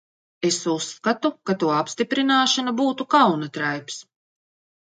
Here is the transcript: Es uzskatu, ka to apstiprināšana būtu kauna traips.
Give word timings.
Es 0.47 0.55
uzskatu, 0.71 1.31
ka 1.49 1.55
to 1.65 1.69
apstiprināšana 1.75 2.75
būtu 2.81 3.07
kauna 3.17 3.51
traips. 3.59 4.01